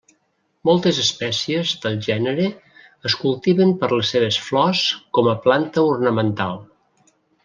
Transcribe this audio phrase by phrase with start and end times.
[0.69, 2.47] Moltes espècies del gènere
[3.09, 4.81] es cultiven per les seves flors
[5.19, 6.59] com a planta ornamental.